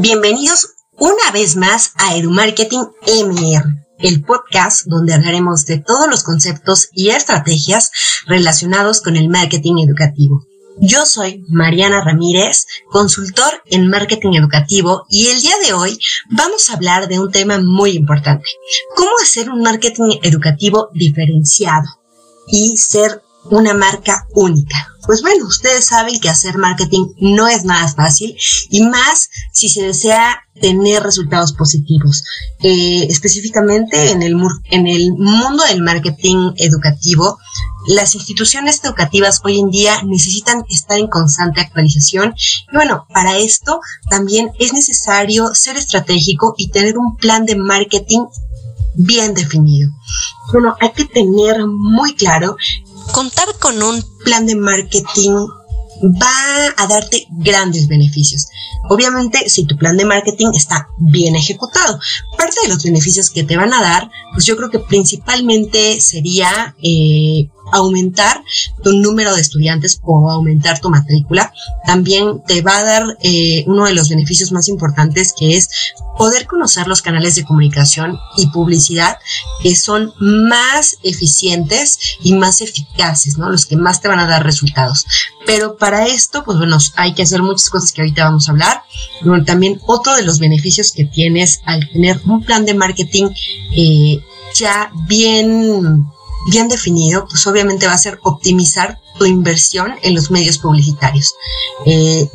Bienvenidos 0.00 0.76
una 0.96 1.32
vez 1.32 1.56
más 1.56 1.90
a 1.96 2.16
EduMarketing 2.16 2.86
MR, 3.24 3.64
el 3.98 4.22
podcast 4.22 4.86
donde 4.86 5.12
hablaremos 5.12 5.66
de 5.66 5.78
todos 5.78 6.08
los 6.08 6.22
conceptos 6.22 6.88
y 6.92 7.08
estrategias 7.08 7.90
relacionados 8.24 9.02
con 9.02 9.16
el 9.16 9.28
marketing 9.28 9.84
educativo. 9.84 10.44
Yo 10.80 11.04
soy 11.04 11.44
Mariana 11.48 12.00
Ramírez, 12.04 12.66
consultor 12.92 13.60
en 13.66 13.90
marketing 13.90 14.34
educativo 14.34 15.04
y 15.10 15.30
el 15.30 15.40
día 15.40 15.56
de 15.64 15.72
hoy 15.72 15.98
vamos 16.30 16.70
a 16.70 16.74
hablar 16.74 17.08
de 17.08 17.18
un 17.18 17.32
tema 17.32 17.58
muy 17.58 17.96
importante, 17.96 18.44
cómo 18.94 19.10
hacer 19.20 19.50
un 19.50 19.62
marketing 19.62 20.20
educativo 20.22 20.90
diferenciado 20.94 21.88
y 22.46 22.76
ser 22.76 23.20
una 23.44 23.74
marca 23.74 24.26
única. 24.34 24.76
Pues 25.06 25.22
bueno, 25.22 25.46
ustedes 25.46 25.86
saben 25.86 26.20
que 26.20 26.28
hacer 26.28 26.58
marketing 26.58 27.14
no 27.18 27.48
es 27.48 27.64
nada 27.64 27.88
fácil 27.88 28.36
y 28.68 28.82
más 28.82 29.30
si 29.52 29.70
se 29.70 29.82
desea 29.82 30.42
tener 30.60 31.02
resultados 31.02 31.54
positivos. 31.54 32.24
Eh, 32.62 33.06
específicamente 33.08 34.10
en 34.10 34.22
el, 34.22 34.36
en 34.70 34.86
el 34.86 35.12
mundo 35.12 35.64
del 35.64 35.82
marketing 35.82 36.52
educativo, 36.56 37.38
las 37.86 38.14
instituciones 38.16 38.84
educativas 38.84 39.40
hoy 39.44 39.60
en 39.60 39.70
día 39.70 40.02
necesitan 40.02 40.64
estar 40.68 40.98
en 40.98 41.06
constante 41.06 41.62
actualización 41.62 42.34
y 42.70 42.76
bueno, 42.76 43.06
para 43.14 43.38
esto 43.38 43.80
también 44.10 44.50
es 44.58 44.74
necesario 44.74 45.54
ser 45.54 45.78
estratégico 45.78 46.54
y 46.58 46.68
tener 46.68 46.98
un 46.98 47.16
plan 47.16 47.46
de 47.46 47.56
marketing 47.56 48.26
bien 48.94 49.32
definido. 49.32 49.90
Bueno, 50.52 50.76
hay 50.80 50.90
que 50.92 51.04
tener 51.04 51.66
muy 51.66 52.14
claro 52.14 52.56
contar 53.12 53.46
con 53.58 53.82
un 53.82 54.02
plan 54.24 54.46
de 54.46 54.56
marketing 54.56 55.32
va 56.02 56.74
a 56.76 56.86
darte 56.86 57.26
grandes 57.30 57.88
beneficios. 57.88 58.48
Obviamente, 58.88 59.48
si 59.48 59.64
tu 59.64 59.76
plan 59.76 59.96
de 59.96 60.04
marketing 60.04 60.48
está 60.54 60.88
bien 60.98 61.36
ejecutado. 61.36 61.98
Parte 62.36 62.56
de 62.62 62.68
los 62.68 62.82
beneficios 62.82 63.30
que 63.30 63.44
te 63.44 63.56
van 63.56 63.72
a 63.72 63.82
dar, 63.82 64.10
pues 64.32 64.46
yo 64.46 64.56
creo 64.56 64.70
que 64.70 64.78
principalmente 64.78 66.00
sería 66.00 66.76
eh, 66.82 67.48
aumentar 67.72 68.42
tu 68.82 68.92
número 68.92 69.34
de 69.34 69.40
estudiantes 69.40 70.00
o 70.02 70.30
aumentar 70.30 70.80
tu 70.80 70.90
matrícula. 70.90 71.52
También 71.86 72.42
te 72.46 72.62
va 72.62 72.78
a 72.78 72.84
dar 72.84 73.04
eh, 73.22 73.64
uno 73.66 73.86
de 73.86 73.94
los 73.94 74.08
beneficios 74.08 74.52
más 74.52 74.68
importantes 74.68 75.32
que 75.36 75.56
es 75.56 75.68
poder 76.16 76.46
conocer 76.46 76.88
los 76.88 77.00
canales 77.00 77.36
de 77.36 77.44
comunicación 77.44 78.18
y 78.36 78.48
publicidad 78.48 79.18
que 79.62 79.76
son 79.76 80.12
más 80.18 80.96
eficientes 81.02 81.98
y 82.22 82.34
más 82.34 82.60
eficaces, 82.60 83.38
¿no? 83.38 83.50
Los 83.50 83.66
que 83.66 83.76
más 83.76 84.00
te 84.00 84.08
van 84.08 84.18
a 84.18 84.26
dar 84.26 84.44
resultados. 84.44 85.06
Pero 85.46 85.76
para 85.76 86.06
esto, 86.06 86.44
pues 86.44 86.58
bueno, 86.58 86.78
hay 86.96 87.14
que 87.14 87.22
hacer 87.22 87.42
muchas 87.42 87.70
cosas 87.70 87.92
que 87.92 88.02
ahorita 88.02 88.24
vamos 88.24 88.48
a 88.48 88.52
hablar. 88.52 88.82
también 89.46 89.80
otro 89.86 90.14
de 90.16 90.24
los 90.24 90.38
beneficios 90.38 90.92
que 90.92 91.04
tienes 91.04 91.60
al 91.64 91.88
tener 91.88 92.20
un 92.26 92.42
plan 92.44 92.66
de 92.66 92.74
marketing 92.74 93.28
eh, 93.72 94.20
ya 94.54 94.90
bien 95.06 96.04
bien 96.50 96.68
definido, 96.68 97.26
pues 97.28 97.46
obviamente 97.46 97.86
va 97.86 97.92
a 97.92 97.98
ser 97.98 98.18
optimizar 98.22 99.00
tu 99.18 99.26
inversión 99.26 99.94
en 100.02 100.14
los 100.14 100.30
medios 100.30 100.58
publicitarios. 100.58 101.34
Eh, 101.86 102.28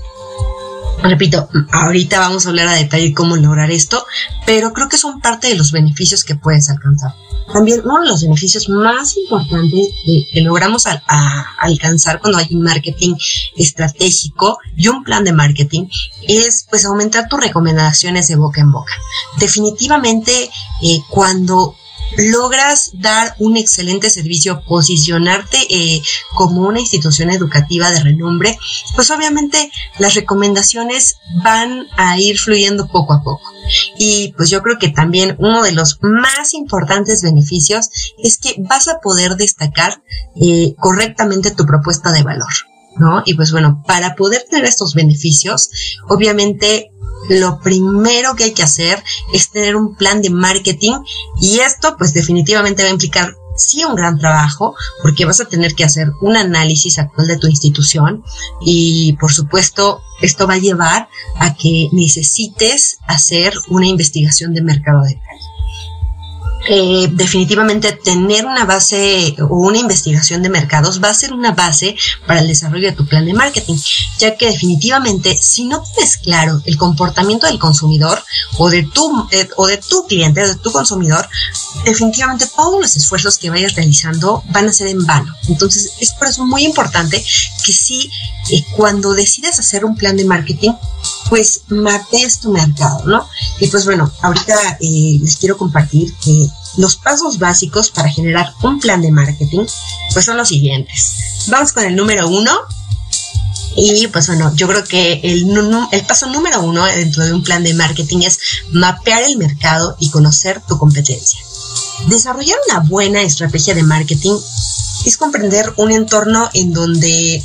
repito, 1.02 1.50
ahorita 1.72 2.20
vamos 2.20 2.46
a 2.46 2.50
hablar 2.50 2.68
a 2.68 2.74
detalle 2.74 3.14
cómo 3.14 3.36
lograr 3.36 3.72
esto, 3.72 4.06
pero 4.46 4.74
creo 4.74 4.90
que 4.90 4.98
son 4.98 5.22
parte 5.22 5.48
de 5.48 5.56
los 5.56 5.72
beneficios 5.72 6.24
que 6.24 6.36
puedes 6.36 6.70
alcanzar. 6.70 7.14
También 7.52 7.82
uno 7.84 8.02
de 8.02 8.08
los 8.08 8.24
beneficios 8.24 8.70
más 8.70 9.18
importantes 9.18 9.90
que 10.32 10.42
logramos 10.42 10.86
alcanzar 11.60 12.20
cuando 12.20 12.40
hay 12.40 12.48
un 12.52 12.62
marketing 12.62 13.16
estratégico 13.58 14.60
y 14.78 14.88
un 14.88 15.04
plan 15.04 15.24
de 15.24 15.34
marketing 15.34 15.88
es 16.28 16.66
pues 16.70 16.86
aumentar 16.86 17.28
tus 17.28 17.42
recomendaciones 17.42 18.28
de 18.30 18.38
boca 18.38 18.62
en 18.62 18.72
boca. 18.72 18.94
Definitivamente 19.40 20.50
eh, 20.82 21.02
cuando 21.10 21.76
logras 22.18 22.92
dar 22.94 23.36
un 23.40 23.58
excelente 23.58 24.10
servicio, 24.10 24.64
posicionarte 24.66 25.58
eh, 25.70 26.02
como 26.36 26.62
una 26.68 26.80
institución 26.80 27.30
educativa 27.32 27.92
de 27.92 28.02
renombre, 28.02 28.58
pues 28.96 29.12
obviamente 29.12 29.72
las 30.00 30.14
recomendaciones 30.16 31.18
van 31.44 31.88
a 31.98 32.18
ir 32.20 32.38
fluyendo 32.38 32.88
poco 32.88 33.14
a 33.14 33.24
poco. 33.24 33.44
Y 33.98 34.34
pues 34.36 34.50
yo 34.50 34.62
creo 34.62 34.78
que 34.78 34.90
también 34.90 35.36
uno 35.40 35.64
de 35.64 35.72
los 35.72 36.00
más 36.02 36.54
importantes 36.54 37.22
beneficios 37.22 37.90
es 38.22 38.38
que 38.38 38.56
vas 38.60 38.88
a 38.88 39.00
poder 39.00 39.36
destacar 39.36 40.02
eh, 40.42 40.76
correctamente 40.78 41.52
tu 41.52 41.66
propuesta 41.66 42.12
de 42.12 42.24
valor. 42.24 42.52
¿No? 42.96 43.24
Y 43.26 43.34
pues 43.34 43.52
bueno, 43.52 43.84
para 43.88 44.14
poder 44.14 44.46
tener 44.48 44.66
estos 44.66 44.94
beneficios, 44.94 45.72
obviamente 46.10 46.93
lo 47.30 47.60
primero 47.60 48.36
que 48.36 48.46
hay 48.46 48.54
que 48.54 48.64
hacer 48.64 49.04
es 49.34 49.50
tener 49.50 49.76
un 49.76 49.96
plan 49.96 50.22
de 50.22 50.30
marketing 50.30 51.00
y 51.40 51.60
esto 51.60 51.96
pues 51.98 52.14
definitivamente 52.14 52.84
va 52.84 52.90
a 52.90 52.94
implicar 52.94 53.36
sí 53.56 53.84
un 53.84 53.96
gran 53.96 54.18
trabajo 54.18 54.76
porque 55.02 55.26
vas 55.26 55.40
a 55.40 55.46
tener 55.46 55.76
que 55.76 55.84
hacer 55.84 56.12
un 56.22 56.36
análisis 56.36 57.00
actual 57.00 57.28
de 57.28 57.38
tu 57.38 57.48
institución 57.48 58.24
y 58.62 59.14
por 59.20 59.32
supuesto 59.32 60.02
esto 60.22 60.48
va 60.48 60.56
a 60.56 60.60
llevar 60.60 61.10
a 61.38 61.56
que 61.56 61.90
necesites 61.92 62.98
hacer 63.08 63.54
una 63.70 63.88
investigación 63.88 64.54
de 64.54 64.64
mercado 64.64 65.04
de 65.04 65.20
calidad. 65.20 65.43
Eh, 66.66 67.10
definitivamente 67.12 67.92
tener 67.92 68.46
una 68.46 68.64
base 68.64 69.36
o 69.42 69.68
una 69.68 69.80
investigación 69.80 70.42
de 70.42 70.50
mercados 70.50 71.04
va 71.04 71.10
a 71.10 71.14
ser 71.14 71.34
una 71.34 71.52
base 71.52 71.96
para 72.26 72.40
el 72.40 72.48
desarrollo 72.48 72.90
de 72.90 72.96
tu 72.96 73.06
plan 73.06 73.26
de 73.26 73.34
marketing, 73.34 73.78
ya 74.18 74.38
que 74.38 74.46
definitivamente 74.46 75.38
si 75.38 75.66
no 75.66 75.84
tienes 75.84 76.18
claro 76.18 76.62
el 76.66 76.78
comportamiento 76.78 77.48
del 77.48 77.60
consumidor 77.60 78.24
o 78.58 78.70
de 78.70 78.84
tu, 78.84 79.28
eh, 79.32 79.50
o 79.58 79.68
de 79.68 79.78
tu 79.78 80.08
cliente, 80.08 80.48
de 80.48 80.56
tu 80.56 80.72
consumidor, 80.72 81.28
definitivamente 81.84 82.48
todos 82.56 82.80
los 82.80 82.96
esfuerzos 82.96 83.38
que 83.38 83.50
vayas 83.50 83.76
realizando 83.76 84.42
van 84.50 84.70
a 84.70 84.74
ser 84.74 84.88
en 84.88 85.06
vano. 85.06 85.36
Entonces 85.50 85.92
es 86.00 86.14
por 86.14 86.30
eso 86.30 86.46
muy 86.46 86.64
importante 86.64 87.24
que 87.66 87.74
si 87.74 88.10
eh, 88.52 88.64
cuando 88.78 89.14
decidas 89.14 89.60
hacer 89.60 89.84
un 89.84 89.98
plan 89.98 90.16
de 90.16 90.24
marketing, 90.24 90.72
pues 91.30 91.62
mapees 91.70 92.40
tu 92.40 92.52
mercado, 92.52 93.06
¿no? 93.06 93.28
Y 93.60 93.68
pues 93.68 93.86
bueno, 93.86 94.12
ahorita 94.22 94.78
les 94.80 95.38
quiero 95.38 95.58
compartir 95.58 96.14
que 96.24 96.48
los 96.78 96.96
pasos 96.96 97.40
básicos 97.40 97.90
para 97.90 98.10
generar 98.10 98.54
un 98.64 98.80
plan 98.80 99.02
de 99.02 99.12
marketing, 99.12 99.66
pues 100.14 100.26
son 100.26 100.38
los 100.38 100.50
siguientes. 100.50 101.16
Vamos 101.48 101.74
con 101.74 101.84
el 101.84 101.96
número 101.96 102.28
uno. 102.28 102.52
Y 103.76 104.06
pues 104.08 104.28
bueno, 104.28 104.54
yo 104.56 104.68
creo 104.68 104.84
que 104.84 105.20
el 105.24 106.06
paso 106.06 106.28
número 106.28 106.62
uno 106.62 106.86
dentro 106.86 107.26
de 107.26 107.34
un 107.34 107.44
plan 107.44 107.64
de 107.64 107.74
marketing 107.74 108.20
es 108.20 108.40
mapear 108.72 109.24
el 109.24 109.38
mercado 109.38 109.96
y 110.00 110.12
conocer 110.12 110.62
tu 110.68 110.78
competencia. 110.78 111.40
Desarrollar 112.08 112.58
una 112.70 112.82
buena 112.82 113.24
estrategia 113.24 113.74
de 113.74 113.82
marketing 113.82 114.38
es 115.06 115.18
comprender 115.18 115.74
un 115.78 115.92
entorno 115.92 116.50
en 116.54 116.72
donde 116.72 117.44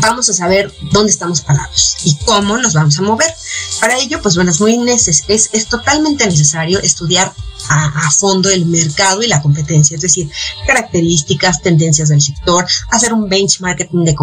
vamos 0.00 0.28
a 0.28 0.32
saber 0.32 0.72
dónde 0.92 1.12
estamos 1.12 1.40
parados 1.40 1.96
y 2.04 2.16
cómo 2.24 2.58
nos 2.58 2.74
vamos 2.74 2.98
a 2.98 3.02
mover. 3.02 3.32
Para 3.80 3.98
ello, 3.98 4.20
pues 4.22 4.36
bueno, 4.36 4.50
es 4.50 4.60
muy 4.60 4.76
neces 4.76 5.24
es, 5.28 5.50
es 5.52 5.66
totalmente 5.66 6.26
necesario 6.26 6.80
estudiar 6.80 7.32
a, 7.68 8.10
fondo 8.10 8.50
el 8.50 8.66
mercado 8.66 9.22
y 9.22 9.26
la 9.26 9.42
competencia, 9.42 9.94
es 9.96 10.02
decir, 10.02 10.30
características, 10.66 11.62
tendencias 11.62 12.08
del 12.08 12.20
sector, 12.20 12.66
hacer 12.90 13.12
un 13.12 13.28
benchmarking 13.28 14.04
de 14.04 14.14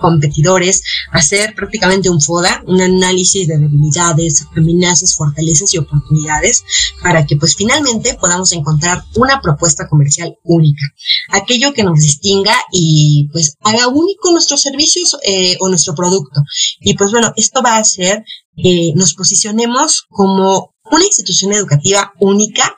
competidores, 0.00 0.82
hacer 1.12 1.54
prácticamente 1.54 2.10
un 2.10 2.20
FODA, 2.20 2.62
un 2.66 2.80
análisis 2.80 3.48
de 3.48 3.58
debilidades, 3.58 4.46
amenazas, 4.56 5.14
fortalezas 5.14 5.72
y 5.74 5.78
oportunidades, 5.78 6.64
para 7.02 7.26
que 7.26 7.36
pues 7.36 7.56
finalmente 7.56 8.14
podamos 8.14 8.52
encontrar 8.52 9.04
una 9.16 9.40
propuesta 9.40 9.88
comercial 9.88 10.36
única, 10.44 10.84
aquello 11.30 11.72
que 11.72 11.84
nos 11.84 11.98
distinga 12.00 12.54
y 12.72 13.28
pues 13.32 13.56
haga 13.62 13.88
único 13.88 14.30
nuestros 14.32 14.62
servicios 14.62 15.16
eh, 15.24 15.56
o 15.60 15.68
nuestro 15.68 15.94
producto. 15.94 16.42
Y 16.80 16.94
pues 16.94 17.10
bueno, 17.10 17.32
esto 17.36 17.62
va 17.62 17.76
a 17.76 17.80
hacer 17.80 18.24
que 18.56 18.92
nos 18.96 19.14
posicionemos 19.14 20.06
como 20.08 20.74
una 20.90 21.04
institución 21.04 21.52
educativa 21.52 22.12
única, 22.18 22.74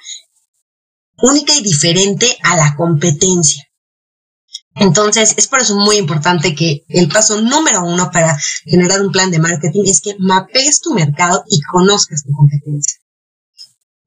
única 1.19 1.55
y 1.55 1.63
diferente 1.63 2.37
a 2.43 2.57
la 2.57 2.75
competencia. 2.77 3.65
Entonces, 4.77 5.35
es 5.37 5.49
por 5.49 5.61
eso 5.61 5.77
muy 5.77 5.97
importante 5.97 6.55
que 6.55 6.85
el 6.89 7.09
paso 7.09 7.41
número 7.41 7.83
uno 7.83 8.11
para 8.11 8.39
generar 8.65 9.03
un 9.03 9.13
plan 9.13 9.31
de 9.31 9.39
marketing 9.39 9.83
es 9.87 10.01
que 10.01 10.17
mapees 10.19 10.81
tu 10.81 10.95
mercado 10.95 11.45
y 11.49 11.61
conozcas 11.63 12.23
tu 12.25 12.33
competencia. 12.33 12.99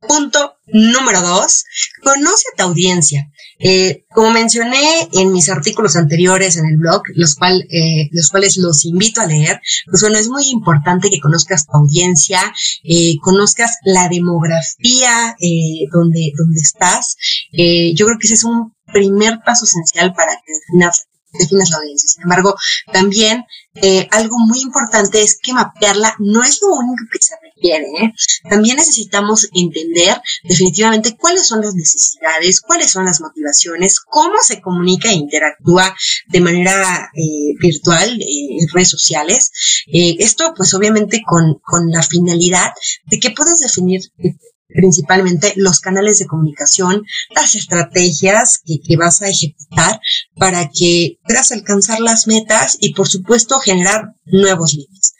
Punto 0.07 0.55
número 0.67 1.21
dos, 1.21 1.65
conoce 2.03 2.43
a 2.53 2.57
tu 2.57 2.63
audiencia. 2.63 3.29
Eh, 3.59 4.05
como 4.09 4.31
mencioné 4.31 5.07
en 5.13 5.31
mis 5.31 5.49
artículos 5.49 5.95
anteriores 5.95 6.57
en 6.57 6.65
el 6.65 6.77
blog, 6.77 7.03
eh, 7.09 8.09
los 8.11 8.29
cuales 8.29 8.57
los 8.57 8.83
invito 8.83 9.21
a 9.21 9.25
leer, 9.25 9.61
pues 9.89 10.01
bueno, 10.01 10.17
es 10.17 10.27
muy 10.27 10.49
importante 10.49 11.09
que 11.09 11.21
conozcas 11.21 11.65
tu 11.65 11.77
audiencia, 11.77 12.41
eh, 12.83 13.15
conozcas 13.21 13.77
la 13.85 14.09
demografía 14.09 15.35
donde, 15.93 16.31
donde 16.37 16.59
estás. 16.61 17.15
yo 17.51 18.05
creo 18.05 18.17
que 18.19 18.27
ese 18.27 18.33
es 18.33 18.43
un 18.43 18.73
primer 18.91 19.39
paso 19.45 19.65
esencial 19.65 20.13
para 20.13 20.33
que 20.33 20.53
definas, 20.53 21.05
definas 21.31 21.69
la 21.69 21.77
audiencia. 21.77 22.09
Sin 22.09 22.23
embargo, 22.23 22.55
también 22.91 23.45
algo 24.11 24.37
muy 24.39 24.61
importante 24.61 25.21
es 25.21 25.39
que 25.41 25.53
mapearla 25.53 26.15
no 26.19 26.43
es 26.43 26.59
lo 26.61 26.75
único 26.75 27.03
que 27.11 27.19
se 27.21 27.35
¿eh? 27.71 28.13
También 28.49 28.77
necesitamos 28.77 29.47
entender 29.53 30.21
definitivamente 30.43 31.15
cuáles 31.17 31.47
son 31.47 31.61
las 31.61 31.73
necesidades, 31.73 32.61
cuáles 32.61 32.91
son 32.91 33.05
las 33.05 33.21
motivaciones, 33.21 33.99
cómo 33.99 34.35
se 34.41 34.61
comunica 34.61 35.09
e 35.09 35.15
interactúa 35.15 35.95
de 36.27 36.41
manera 36.41 37.09
eh, 37.15 37.55
virtual 37.59 38.19
en 38.21 38.67
redes 38.73 38.89
sociales. 38.89 39.51
Eh, 39.87 40.15
esto 40.19 40.53
pues 40.55 40.73
obviamente 40.73 41.21
con, 41.25 41.59
con 41.63 41.89
la 41.89 42.03
finalidad 42.03 42.71
de 43.05 43.19
que 43.19 43.31
puedas 43.31 43.59
definir 43.59 44.01
principalmente 44.67 45.53
los 45.55 45.79
canales 45.79 46.19
de 46.19 46.25
comunicación, 46.25 47.03
las 47.35 47.55
estrategias 47.55 48.59
que, 48.65 48.79
que, 48.85 48.97
vas 48.97 49.21
a 49.21 49.29
ejecutar 49.29 49.99
para 50.35 50.69
que 50.69 51.19
puedas 51.25 51.51
alcanzar 51.51 51.99
las 51.99 52.27
metas 52.27 52.77
y 52.79 52.93
por 52.93 53.07
supuesto 53.07 53.59
generar 53.59 54.15
nuevos 54.25 54.73
límites. 54.73 55.13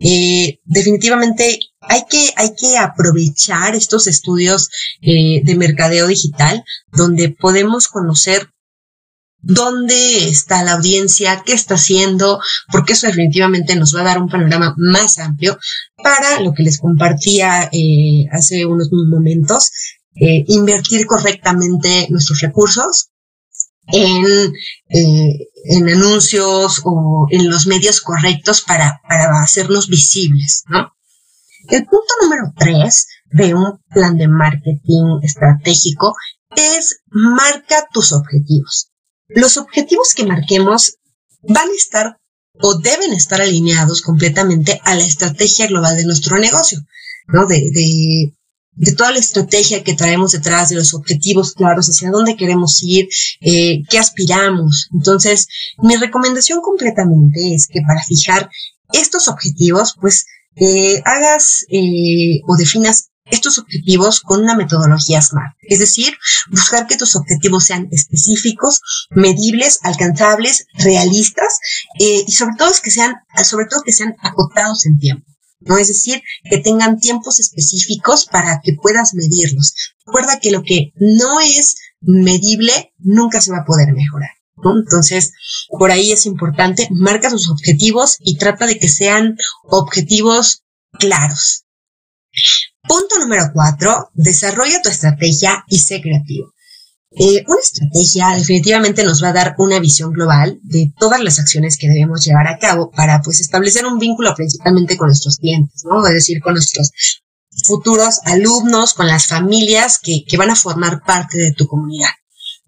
Eh, 0.00 0.60
definitivamente 0.64 1.58
hay 1.80 2.02
que, 2.08 2.30
hay 2.36 2.54
que 2.54 2.76
aprovechar 2.78 3.74
estos 3.74 4.06
estudios 4.06 4.68
eh, 5.00 5.42
de 5.44 5.56
mercadeo 5.56 6.06
digital 6.06 6.62
donde 6.92 7.30
podemos 7.30 7.88
conocer 7.88 8.48
dónde 9.40 10.28
está 10.28 10.64
la 10.64 10.72
audiencia, 10.72 11.42
qué 11.44 11.52
está 11.52 11.74
haciendo, 11.74 12.40
porque 12.70 12.92
eso 12.92 13.06
definitivamente 13.06 13.76
nos 13.76 13.94
va 13.94 14.00
a 14.00 14.04
dar 14.04 14.18
un 14.20 14.28
panorama 14.28 14.74
más 14.76 15.18
amplio 15.18 15.58
para 16.02 16.40
lo 16.40 16.52
que 16.54 16.64
les 16.64 16.78
compartía 16.78 17.70
eh, 17.72 18.26
hace 18.32 18.66
unos 18.66 18.88
momentos, 18.90 19.70
eh, 20.16 20.44
invertir 20.48 21.06
correctamente 21.06 22.08
nuestros 22.10 22.40
recursos 22.40 23.10
en, 23.92 24.52
eh, 24.88 25.48
en 25.64 25.88
anuncios 25.88 26.82
o 26.84 27.26
en 27.30 27.50
los 27.50 27.66
medios 27.66 28.00
correctos 28.00 28.62
para, 28.62 29.00
para 29.08 29.42
hacerlos 29.42 29.88
visibles, 29.88 30.64
¿no? 30.68 30.92
El 31.68 31.84
punto 31.84 32.14
número 32.22 32.52
tres 32.56 33.08
de 33.30 33.54
un 33.54 33.78
plan 33.90 34.16
de 34.16 34.28
marketing 34.28 35.20
estratégico 35.22 36.14
es 36.56 37.02
marca 37.06 37.86
tus 37.92 38.12
objetivos. 38.12 38.90
Los 39.28 39.58
objetivos 39.58 40.14
que 40.14 40.24
marquemos 40.24 40.98
van 41.42 41.68
a 41.68 41.76
estar 41.76 42.16
o 42.60 42.78
deben 42.78 43.12
estar 43.12 43.40
alineados 43.40 44.02
completamente 44.02 44.80
a 44.84 44.94
la 44.94 45.04
estrategia 45.04 45.66
global 45.66 45.96
de 45.96 46.06
nuestro 46.06 46.38
negocio, 46.38 46.80
¿no? 47.26 47.46
De, 47.46 47.70
de, 47.72 48.32
de 48.78 48.92
toda 48.92 49.12
la 49.12 49.18
estrategia 49.18 49.82
que 49.82 49.94
traemos 49.94 50.32
detrás, 50.32 50.68
de 50.68 50.76
los 50.76 50.94
objetivos 50.94 51.52
claros, 51.52 51.88
hacia 51.88 52.10
dónde 52.10 52.36
queremos 52.36 52.80
ir, 52.82 53.08
eh, 53.40 53.82
qué 53.90 53.98
aspiramos. 53.98 54.88
Entonces, 54.92 55.48
mi 55.78 55.96
recomendación 55.96 56.60
completamente 56.60 57.54
es 57.54 57.68
que 57.68 57.80
para 57.86 58.02
fijar 58.02 58.48
estos 58.92 59.28
objetivos, 59.28 59.94
pues 60.00 60.26
eh, 60.56 61.02
hagas 61.04 61.64
eh, 61.70 62.40
o 62.46 62.56
definas 62.56 63.10
estos 63.30 63.58
objetivos 63.58 64.20
con 64.20 64.42
una 64.42 64.56
metodología 64.56 65.20
SMART, 65.20 65.54
es 65.62 65.78
decir, 65.78 66.16
buscar 66.50 66.86
que 66.86 66.96
tus 66.96 67.14
objetivos 67.16 67.66
sean 67.66 67.88
específicos, 67.90 68.80
medibles, 69.10 69.80
alcanzables, 69.82 70.66
realistas 70.74 71.58
eh, 72.00 72.24
y 72.26 72.32
sobre 72.32 72.56
todo 72.56 72.72
que 72.82 72.90
sean, 72.90 73.16
sobre 73.44 73.66
todo 73.66 73.82
que 73.82 73.92
sean 73.92 74.16
acotados 74.22 74.86
en 74.86 74.98
tiempo. 74.98 75.26
¿No? 75.60 75.78
Es 75.78 75.88
decir, 75.88 76.22
que 76.48 76.58
tengan 76.58 76.98
tiempos 76.98 77.40
específicos 77.40 78.26
para 78.26 78.60
que 78.62 78.74
puedas 78.74 79.14
medirlos. 79.14 79.74
Recuerda 80.06 80.40
que 80.40 80.50
lo 80.50 80.62
que 80.62 80.92
no 80.96 81.40
es 81.40 81.76
medible 82.00 82.94
nunca 82.98 83.40
se 83.40 83.50
va 83.50 83.58
a 83.58 83.64
poder 83.64 83.92
mejorar. 83.92 84.30
¿no? 84.56 84.78
Entonces, 84.78 85.32
por 85.68 85.90
ahí 85.90 86.12
es 86.12 86.26
importante, 86.26 86.88
marca 86.90 87.30
tus 87.30 87.50
objetivos 87.50 88.16
y 88.20 88.36
trata 88.36 88.66
de 88.66 88.78
que 88.78 88.88
sean 88.88 89.36
objetivos 89.64 90.64
claros. 90.98 91.64
Punto 92.86 93.18
número 93.18 93.50
cuatro, 93.52 94.10
desarrolla 94.14 94.80
tu 94.82 94.88
estrategia 94.88 95.64
y 95.68 95.78
sé 95.78 96.00
creativo. 96.00 96.54
Eh, 97.10 97.42
una 97.46 97.60
estrategia 97.62 98.36
definitivamente 98.36 99.02
nos 99.02 99.22
va 99.22 99.30
a 99.30 99.32
dar 99.32 99.54
una 99.58 99.80
visión 99.80 100.12
global 100.12 100.60
de 100.62 100.92
todas 100.98 101.22
las 101.22 101.38
acciones 101.38 101.78
que 101.78 101.88
debemos 101.88 102.24
llevar 102.24 102.46
a 102.48 102.58
cabo 102.58 102.90
para 102.90 103.22
pues 103.22 103.40
establecer 103.40 103.86
un 103.86 103.98
vínculo 103.98 104.34
principalmente 104.34 104.98
con 104.98 105.08
nuestros 105.08 105.38
clientes, 105.38 105.84
¿no? 105.84 106.06
Es 106.06 106.12
decir, 106.12 106.40
con 106.40 106.54
nuestros 106.54 106.90
futuros 107.64 108.20
alumnos, 108.24 108.92
con 108.92 109.06
las 109.06 109.26
familias 109.26 109.98
que, 109.98 110.24
que 110.28 110.36
van 110.36 110.50
a 110.50 110.56
formar 110.56 111.02
parte 111.04 111.38
de 111.38 111.52
tu 111.52 111.66
comunidad. 111.66 112.10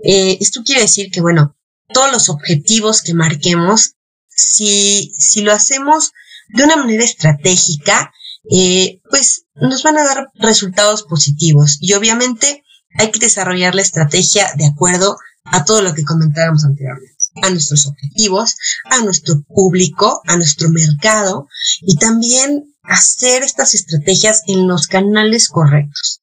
Eh, 0.02 0.38
esto 0.40 0.62
quiere 0.64 0.82
decir 0.82 1.10
que, 1.10 1.20
bueno, 1.20 1.56
todos 1.93 2.10
los 2.10 2.28
objetivos 2.31 3.02
que 3.02 3.14
marquemos, 3.14 3.96
si, 4.28 5.12
si 5.19 5.43
lo 5.43 5.52
hacemos 5.52 6.12
de 6.48 6.64
una 6.64 6.76
manera 6.76 7.04
estratégica, 7.04 8.12
eh, 8.50 9.00
pues 9.10 9.44
nos 9.54 9.82
van 9.82 9.98
a 9.98 10.04
dar 10.04 10.28
resultados 10.34 11.02
positivos. 11.02 11.78
Y 11.81 11.93
obviamente 11.93 12.64
hay 12.98 13.10
que 13.10 13.19
desarrollar 13.19 13.75
la 13.75 13.82
estrategia 13.82 14.52
de 14.56 14.66
acuerdo 14.66 15.16
a 15.44 15.64
todo 15.64 15.82
lo 15.82 15.94
que 15.94 16.04
comentábamos 16.04 16.64
anteriormente, 16.64 17.16
a 17.42 17.50
nuestros 17.50 17.87
objetivos, 17.87 18.56
a 18.84 19.02
nuestro 19.02 19.42
público, 19.42 20.22
a 20.26 20.37
nuestro 20.37 20.69
mercado 20.69 21.48
y 21.81 21.96
también 21.96 22.75
hacer 22.82 23.42
estas 23.42 23.75
estrategias 23.75 24.42
en 24.46 24.69
los 24.69 24.87
canales 24.87 25.48
correctos. 25.48 26.22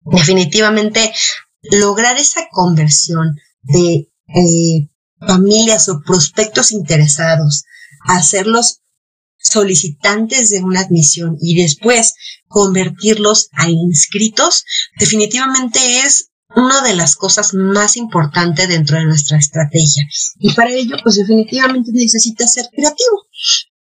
Definitivamente, 0.00 1.12
lograr 1.62 2.16
esa 2.18 2.42
conversión 2.50 3.36
de 3.62 4.10
eh, 4.28 4.88
familias 5.26 5.88
o 5.88 6.02
prospectos 6.02 6.72
interesados, 6.72 7.64
hacerlos 8.06 8.82
solicitantes 9.44 10.50
de 10.50 10.62
una 10.62 10.80
admisión 10.80 11.36
y 11.40 11.60
después 11.60 12.14
convertirlos 12.48 13.48
a 13.52 13.68
inscritos, 13.68 14.64
definitivamente 14.98 15.78
es 16.00 16.30
una 16.56 16.82
de 16.82 16.94
las 16.94 17.16
cosas 17.16 17.52
más 17.54 17.96
importantes 17.96 18.68
dentro 18.68 18.96
de 18.96 19.04
nuestra 19.04 19.38
estrategia. 19.38 20.04
Y 20.38 20.52
para 20.52 20.72
ello, 20.72 20.96
pues 21.02 21.16
definitivamente 21.16 21.90
necesitas 21.92 22.52
ser 22.52 22.66
creativo. 22.72 23.26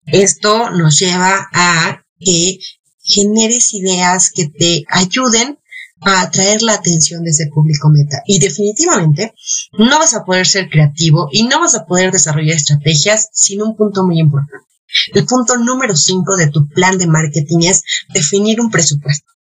Esto 0.06 0.70
nos 0.72 1.00
lleva 1.00 1.48
a 1.54 2.04
que 2.20 2.60
generes 3.02 3.74
ideas 3.74 4.32
que 4.34 4.48
te 4.48 4.84
ayuden 4.90 5.58
a 6.02 6.22
atraer 6.22 6.62
la 6.62 6.74
atención 6.74 7.24
de 7.24 7.32
ese 7.32 7.48
público 7.48 7.90
meta. 7.90 8.22
Y 8.26 8.40
definitivamente 8.40 9.34
no 9.78 10.00
vas 10.00 10.14
a 10.14 10.24
poder 10.24 10.48
ser 10.48 10.70
creativo 10.70 11.28
y 11.32 11.44
no 11.44 11.60
vas 11.60 11.76
a 11.76 11.86
poder 11.86 12.12
desarrollar 12.12 12.56
estrategias 12.56 13.30
sin 13.34 13.62
un 13.62 13.76
punto 13.76 14.06
muy 14.06 14.20
importante. 14.20 14.66
El 15.14 15.26
punto 15.26 15.58
número 15.58 15.96
5 15.96 16.38
de 16.38 16.50
tu 16.50 16.68
plan 16.68 16.98
de 16.98 17.08
marketing 17.08 17.60
es 17.68 17.84
definir 18.14 18.60
un 18.62 18.70
presupuesto. 18.70 19.32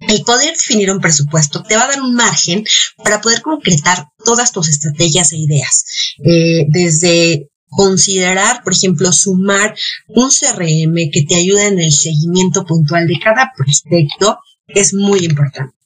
El 0.00 0.22
poder 0.24 0.52
definir 0.52 0.90
un 0.90 1.00
presupuesto 1.00 1.62
te 1.62 1.76
va 1.76 1.84
a 1.84 1.88
dar 1.88 2.02
un 2.02 2.14
margen 2.14 2.64
para 3.04 3.20
poder 3.20 3.40
concretar 3.40 4.08
todas 4.24 4.50
tus 4.52 4.68
estrategias 4.68 5.32
e 5.32 5.38
ideas. 5.38 5.84
Eh, 6.24 6.66
desde 6.68 7.50
considerar, 7.68 8.62
por 8.64 8.72
ejemplo, 8.72 9.12
sumar 9.12 9.74
un 10.08 10.28
CRM 10.28 11.10
que 11.12 11.24
te 11.26 11.36
ayude 11.36 11.68
en 11.68 11.78
el 11.78 11.92
seguimiento 11.92 12.64
puntual 12.64 13.06
de 13.06 13.18
cada 13.22 13.52
prospecto 13.56 14.38
es 14.66 14.92
muy 14.92 15.24
importante 15.24 15.81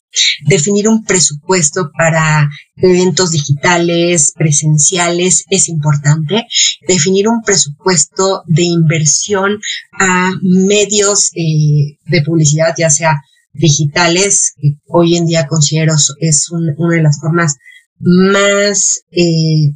definir 0.47 0.89
un 0.89 1.05
presupuesto 1.05 1.91
para 1.97 2.49
eventos 2.77 3.31
digitales, 3.31 4.33
presenciales, 4.37 5.45
es 5.51 5.69
importante. 5.69 6.47
Definir 6.87 7.29
un 7.29 7.43
presupuesto 7.43 8.43
de 8.47 8.63
inversión 8.63 9.59
a 9.99 10.33
medios 10.43 11.31
eh, 11.35 11.99
de 12.07 12.23
publicidad, 12.23 12.75
ya 12.77 12.91
sea 12.91 13.21
digitales, 13.53 14.53
que 14.61 14.75
hoy 14.87 15.17
en 15.17 15.27
día 15.27 15.47
considero 15.47 15.95
es 16.21 16.51
una 16.51 16.97
de 16.97 17.03
las 17.03 17.21
formas 17.21 17.57
más, 17.99 19.03
eh, 19.11 19.73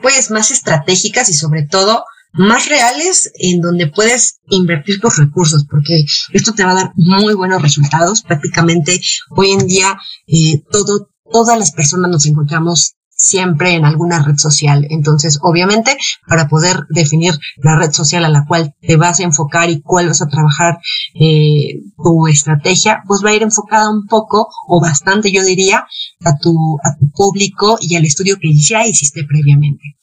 pues, 0.00 0.30
más 0.30 0.50
estratégicas 0.50 1.28
y 1.28 1.34
sobre 1.34 1.66
todo 1.66 2.04
más 2.36 2.68
reales 2.68 3.30
en 3.38 3.60
donde 3.60 3.88
puedes 3.88 4.40
invertir 4.48 5.00
tus 5.00 5.16
recursos, 5.16 5.66
porque 5.68 6.04
esto 6.32 6.52
te 6.52 6.64
va 6.64 6.72
a 6.72 6.76
dar 6.76 6.92
muy 6.96 7.34
buenos 7.34 7.62
resultados. 7.62 8.22
Prácticamente 8.22 9.00
hoy 9.30 9.52
en 9.52 9.66
día 9.66 9.98
eh, 10.26 10.62
todo, 10.70 11.10
todas 11.30 11.58
las 11.58 11.72
personas 11.72 12.10
nos 12.10 12.26
encontramos 12.26 12.96
siempre 13.16 13.72
en 13.74 13.84
alguna 13.84 14.22
red 14.22 14.36
social. 14.36 14.86
Entonces, 14.90 15.38
obviamente, 15.42 15.96
para 16.28 16.48
poder 16.48 16.84
definir 16.90 17.34
la 17.56 17.76
red 17.78 17.90
social 17.90 18.24
a 18.24 18.28
la 18.28 18.44
cual 18.46 18.74
te 18.80 18.96
vas 18.96 19.20
a 19.20 19.24
enfocar 19.24 19.70
y 19.70 19.80
cuál 19.80 20.08
vas 20.08 20.20
a 20.20 20.28
trabajar 20.28 20.78
eh, 21.14 21.80
tu 21.96 22.26
estrategia, 22.28 23.02
pues 23.08 23.22
va 23.24 23.30
a 23.30 23.34
ir 23.34 23.42
enfocada 23.42 23.90
un 23.90 24.06
poco 24.06 24.48
o 24.68 24.80
bastante, 24.80 25.32
yo 25.32 25.42
diría, 25.44 25.86
a 26.24 26.38
tu, 26.38 26.78
a 26.84 26.96
tu 26.98 27.10
público 27.10 27.78
y 27.80 27.96
al 27.96 28.04
estudio 28.04 28.36
que 28.38 28.54
ya 28.54 28.86
hiciste 28.86 29.24
previamente. 29.24 29.96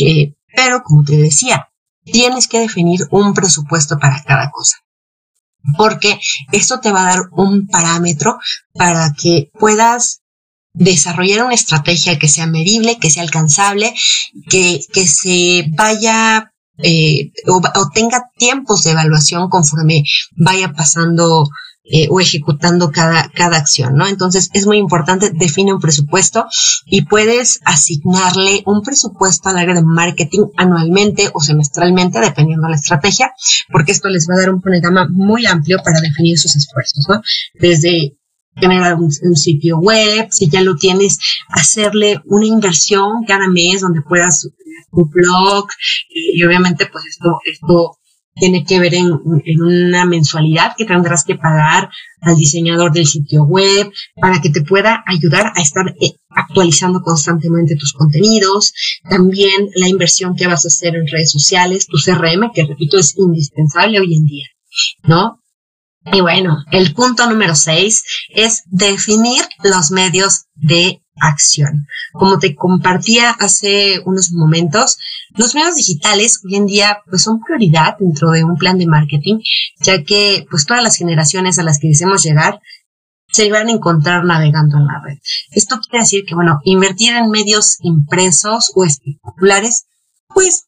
Eh, 0.00 0.36
pero, 0.54 0.82
como 0.84 1.02
te 1.02 1.16
decía, 1.16 1.69
tienes 2.04 2.48
que 2.48 2.60
definir 2.60 3.00
un 3.10 3.34
presupuesto 3.34 3.98
para 3.98 4.22
cada 4.22 4.50
cosa. 4.50 4.76
Porque 5.76 6.18
esto 6.52 6.80
te 6.80 6.90
va 6.90 7.02
a 7.02 7.16
dar 7.16 7.22
un 7.32 7.66
parámetro 7.66 8.38
para 8.74 9.12
que 9.12 9.50
puedas 9.58 10.22
desarrollar 10.72 11.44
una 11.44 11.54
estrategia 11.54 12.18
que 12.18 12.28
sea 12.28 12.46
medible, 12.46 12.98
que 12.98 13.10
sea 13.10 13.22
alcanzable, 13.22 13.92
que, 14.48 14.80
que 14.92 15.06
se 15.06 15.66
vaya 15.76 16.52
eh, 16.82 17.32
o, 17.46 17.60
tenga 17.92 18.30
tiempos 18.36 18.84
de 18.84 18.92
evaluación 18.92 19.48
conforme 19.48 20.04
vaya 20.36 20.72
pasando 20.72 21.48
eh, 21.92 22.06
o 22.10 22.20
ejecutando 22.20 22.90
cada, 22.90 23.30
cada 23.34 23.56
acción, 23.56 23.96
¿no? 23.96 24.06
Entonces 24.06 24.50
es 24.52 24.66
muy 24.66 24.78
importante, 24.78 25.30
define 25.34 25.74
un 25.74 25.80
presupuesto 25.80 26.46
y 26.86 27.02
puedes 27.02 27.60
asignarle 27.64 28.62
un 28.66 28.82
presupuesto 28.82 29.48
al 29.48 29.58
área 29.58 29.74
de 29.74 29.82
marketing 29.82 30.46
anualmente 30.56 31.30
o 31.34 31.40
semestralmente, 31.40 32.20
dependiendo 32.20 32.66
de 32.66 32.70
la 32.70 32.76
estrategia, 32.76 33.32
porque 33.72 33.92
esto 33.92 34.08
les 34.08 34.26
va 34.28 34.34
a 34.34 34.40
dar 34.40 34.54
un 34.54 34.60
panorama 34.60 35.08
muy 35.10 35.46
amplio 35.46 35.78
para 35.84 36.00
definir 36.00 36.38
sus 36.38 36.54
esfuerzos, 36.54 37.06
¿no? 37.08 37.20
Desde 37.54 38.16
generar 38.56 38.96
un, 38.96 39.10
sitio 39.10 39.78
web, 39.78 40.28
si 40.30 40.48
ya 40.48 40.60
lo 40.62 40.76
tienes, 40.76 41.18
hacerle 41.48 42.20
una 42.26 42.46
inversión 42.46 43.24
cada 43.26 43.48
mes 43.48 43.80
donde 43.80 44.02
puedas 44.02 44.48
tu 44.92 45.06
blog 45.06 45.66
y 46.08 46.42
obviamente 46.44 46.86
pues 46.86 47.06
esto, 47.06 47.38
esto 47.44 47.99
tiene 48.34 48.64
que 48.64 48.78
ver 48.78 48.94
en, 48.94 49.12
una 49.60 50.04
mensualidad 50.04 50.74
que 50.76 50.84
tendrás 50.84 51.24
que 51.24 51.36
pagar 51.36 51.90
al 52.20 52.36
diseñador 52.36 52.92
del 52.92 53.06
sitio 53.06 53.44
web 53.44 53.90
para 54.20 54.40
que 54.40 54.50
te 54.50 54.62
pueda 54.62 55.02
ayudar 55.06 55.52
a 55.54 55.60
estar 55.60 55.94
eh, 56.00 56.14
actualizando 56.28 57.00
constantemente 57.02 57.76
tus 57.76 57.92
contenidos. 57.92 58.72
También 59.08 59.70
la 59.74 59.88
inversión 59.88 60.34
que 60.36 60.46
vas 60.46 60.64
a 60.64 60.68
hacer 60.68 60.94
en 60.94 61.06
redes 61.06 61.32
sociales, 61.32 61.86
tu 61.86 61.98
CRM, 61.98 62.52
que 62.54 62.66
repito 62.66 62.98
es 62.98 63.16
indispensable 63.16 64.00
hoy 64.00 64.14
en 64.14 64.24
día, 64.24 64.46
¿no? 65.04 65.40
Y 66.12 66.22
bueno, 66.22 66.64
el 66.72 66.94
punto 66.94 67.28
número 67.28 67.54
seis 67.54 68.02
es 68.30 68.62
definir 68.70 69.42
los 69.62 69.90
medios 69.90 70.46
de 70.54 71.02
acción. 71.20 71.86
Como 72.12 72.38
te 72.38 72.54
compartía 72.54 73.30
hace 73.30 74.00
unos 74.04 74.32
momentos, 74.32 74.98
los 75.36 75.54
medios 75.54 75.76
digitales 75.76 76.40
hoy 76.44 76.56
en 76.56 76.66
día 76.66 77.02
pues 77.08 77.22
son 77.22 77.40
prioridad 77.40 77.96
dentro 77.98 78.30
de 78.30 78.44
un 78.44 78.56
plan 78.56 78.78
de 78.78 78.86
marketing, 78.86 79.40
ya 79.80 80.02
que 80.02 80.46
pues 80.50 80.66
todas 80.66 80.82
las 80.82 80.96
generaciones 80.96 81.58
a 81.58 81.62
las 81.62 81.78
que 81.78 81.88
deseamos 81.88 82.22
llegar 82.22 82.60
se 83.32 83.50
van 83.50 83.68
a 83.68 83.72
encontrar 83.72 84.24
navegando 84.24 84.76
en 84.78 84.86
la 84.86 85.00
red. 85.04 85.18
Esto 85.52 85.78
quiere 85.80 86.02
decir 86.02 86.24
que, 86.26 86.34
bueno, 86.34 86.60
invertir 86.64 87.14
en 87.14 87.30
medios 87.30 87.78
impresos 87.80 88.72
o 88.74 88.84
espectaculares, 88.84 89.86
pues 90.28 90.66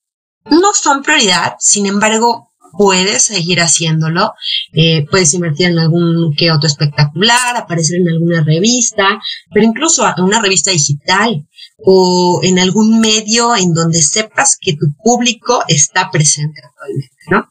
no 0.51 0.73
son 0.75 1.03
prioridad, 1.03 1.55
sin 1.59 1.87
embargo, 1.87 2.52
puedes 2.77 3.25
seguir 3.25 3.61
haciéndolo. 3.61 4.35
Eh, 4.73 5.07
puedes 5.11 5.33
invertir 5.35 5.69
en 5.69 5.79
algún 5.79 6.35
que 6.37 6.51
otro 6.51 6.67
espectacular, 6.67 7.57
aparecer 7.57 8.01
en 8.01 8.09
alguna 8.09 8.43
revista, 8.43 9.21
pero 9.53 9.67
incluso 9.67 10.07
en 10.17 10.25
una 10.25 10.41
revista 10.41 10.71
digital 10.71 11.47
o 11.79 12.41
en 12.43 12.59
algún 12.59 13.01
medio 13.01 13.57
en 13.57 13.73
donde 13.73 14.03
sepas 14.03 14.57
que 14.61 14.75
tu 14.75 14.95
público 15.03 15.63
está 15.69 16.11
presente 16.11 16.61
actualmente, 16.65 17.17
¿no? 17.31 17.49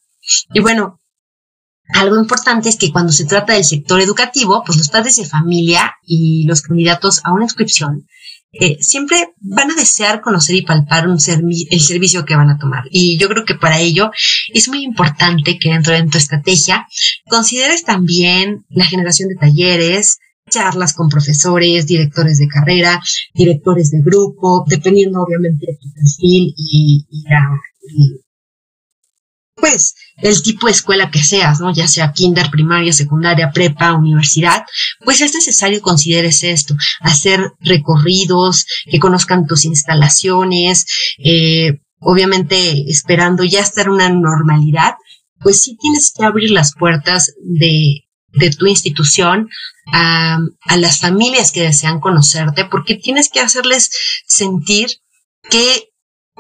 Y 0.54 0.60
bueno, 0.60 1.00
algo 1.94 2.20
importante 2.20 2.70
es 2.70 2.78
que 2.78 2.92
cuando 2.92 3.12
se 3.12 3.25
trata 3.25 3.54
del 3.54 3.66
sector 3.66 4.00
educativo, 4.00 4.63
pues 4.66 4.78
los 4.78 4.90
padres 4.90 5.18
de 5.18 5.25
familia 5.25 5.96
y 6.06 6.46
los 6.46 6.62
candidatos 6.62 7.22
a 7.24 7.34
una 7.34 7.44
inscripción 7.44 8.08
eh, 8.53 8.77
siempre 8.81 9.34
van 9.39 9.72
a 9.72 9.75
desear 9.75 10.20
conocer 10.20 10.55
y 10.55 10.63
palpar 10.63 11.08
un 11.08 11.17
el 11.17 11.79
servicio 11.79 12.25
que 12.25 12.36
van 12.36 12.50
a 12.50 12.58
tomar. 12.58 12.84
Y 12.91 13.17
yo 13.17 13.29
creo 13.29 13.46
que 13.46 13.55
para 13.55 13.79
ello 13.79 14.12
es 14.53 14.67
muy 14.67 14.84
importante 14.84 15.58
que 15.58 15.70
dentro 15.70 15.93
de 15.93 16.03
tu 16.03 16.17
estrategia 16.17 16.86
consideres 17.29 17.84
también 17.84 18.65
la 18.70 18.86
generación 18.86 19.29
de 19.29 19.36
talleres, 19.36 20.20
charlas 20.50 20.93
con 20.93 21.08
profesores, 21.08 21.88
directores 21.88 22.39
de 22.39 22.48
carrera, 22.48 23.01
directores 23.34 23.89
de 23.91 24.01
grupo, 24.01 24.65
dependiendo 24.67 25.22
obviamente 25.22 25.67
de 25.67 25.77
tu 25.81 25.93
perfil 25.93 26.53
y, 26.58 27.05
la, 27.29 27.58
pues 29.55 29.96
el 30.22 30.42
tipo 30.42 30.68
de 30.68 30.74
escuela 30.74 31.12
que 31.12 31.24
seas, 31.24 31.60
¿no? 31.60 31.74
Ya 31.74 31.88
sea 31.88 32.13
kinder, 32.13 32.50
primaria, 32.50 32.94
secundaria, 32.94 33.51
prepa, 33.51 33.94
universidad, 33.94 34.63
pues 35.04 35.22
es 35.22 35.34
necesario 35.34 35.82
consideres 35.82 36.44
esto, 36.44 36.75
hacer 37.00 37.54
recorridos, 37.60 38.66
que 38.90 39.00
conozcan 39.00 39.48
tus 39.48 39.66
instalaciones, 39.66 40.86
eh, 41.18 41.82
obviamente 42.00 42.90
esperando 42.90 43.44
ya 43.44 43.62
estar 43.62 43.90
una 43.90 44.10
normalidad, 44.10 44.96
pues 45.40 45.63
sí 45.63 45.78
tienes 45.80 46.13
que 46.16 46.25
abrir 46.25 46.51
las 46.51 46.74
puertas 46.75 47.34
de, 47.44 48.06
de 48.34 48.51
tu 48.51 48.68
institución 48.68 49.50
a, 49.94 50.40
a 50.66 50.78
las 50.78 51.00
familias 51.00 51.51
que 51.51 51.63
desean 51.63 52.00
conocerte, 52.00 52.66
porque 52.66 52.96
tienes 52.96 53.30
que 53.30 53.40
hacerles 53.40 53.90
sentir 54.28 54.90
que 55.50 55.92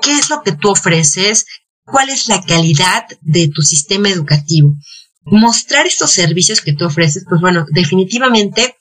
qué 0.01 0.17
es 0.17 0.29
lo 0.29 0.41
que 0.41 0.51
tú 0.51 0.69
ofreces, 0.69 1.45
cuál 1.91 2.09
es 2.09 2.27
la 2.27 2.41
calidad 2.43 3.05
de 3.21 3.47
tu 3.49 3.61
sistema 3.61 4.09
educativo. 4.09 4.75
Mostrar 5.23 5.85
estos 5.85 6.11
servicios 6.11 6.61
que 6.61 6.73
tú 6.73 6.85
ofreces, 6.85 7.25
pues 7.29 7.41
bueno, 7.41 7.65
definitivamente 7.71 8.75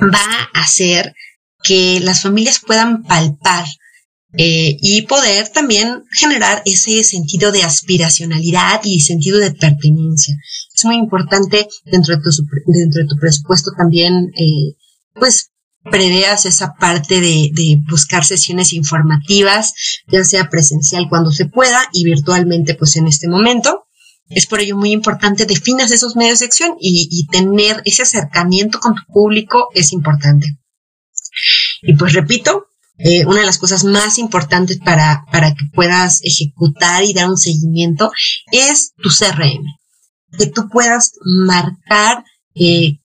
va 0.00 0.48
a 0.54 0.62
hacer 0.62 1.14
que 1.62 2.00
las 2.00 2.22
familias 2.22 2.60
puedan 2.66 3.02
palpar 3.02 3.66
eh, 4.34 4.76
y 4.80 5.02
poder 5.02 5.48
también 5.48 6.04
generar 6.12 6.62
ese 6.64 7.02
sentido 7.02 7.50
de 7.50 7.64
aspiracionalidad 7.64 8.80
y 8.84 9.00
sentido 9.00 9.38
de 9.38 9.50
pertenencia. 9.50 10.36
Es 10.74 10.84
muy 10.84 10.96
importante 10.96 11.68
dentro 11.84 12.16
de 12.16 12.22
tu, 12.22 12.30
dentro 12.66 13.02
de 13.02 13.08
tu 13.08 13.16
presupuesto 13.20 13.72
también, 13.76 14.30
eh, 14.36 14.76
pues, 15.14 15.50
preveas 15.84 16.46
esa 16.46 16.74
parte 16.74 17.20
de, 17.20 17.50
de, 17.52 17.82
buscar 17.88 18.24
sesiones 18.24 18.72
informativas, 18.72 19.72
ya 20.08 20.24
sea 20.24 20.50
presencial 20.50 21.08
cuando 21.08 21.30
se 21.30 21.46
pueda 21.46 21.88
y 21.92 22.04
virtualmente 22.04 22.74
pues 22.74 22.96
en 22.96 23.06
este 23.06 23.28
momento. 23.28 23.86
Es 24.28 24.46
por 24.46 24.60
ello 24.60 24.76
muy 24.76 24.92
importante 24.92 25.44
definas 25.44 25.90
esos 25.90 26.14
medios 26.14 26.38
de 26.38 26.46
acción 26.46 26.76
y, 26.80 27.08
y 27.10 27.26
tener 27.26 27.82
ese 27.84 28.02
acercamiento 28.02 28.78
con 28.78 28.94
tu 28.94 29.02
público 29.12 29.68
es 29.74 29.92
importante. 29.92 30.58
Y 31.82 31.94
pues 31.94 32.12
repito, 32.12 32.66
eh, 33.02 33.24
una 33.24 33.40
de 33.40 33.46
las 33.46 33.58
cosas 33.58 33.84
más 33.84 34.18
importantes 34.18 34.78
para, 34.78 35.24
para 35.32 35.54
que 35.54 35.64
puedas 35.72 36.20
ejecutar 36.22 37.02
y 37.02 37.14
dar 37.14 37.30
un 37.30 37.38
seguimiento 37.38 38.12
es 38.52 38.92
tu 39.02 39.08
CRM. 39.08 39.64
Que 40.38 40.46
tú 40.46 40.68
puedas 40.68 41.12
marcar 41.24 42.24
eh, 42.54 42.99